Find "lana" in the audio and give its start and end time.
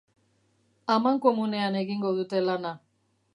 2.47-2.73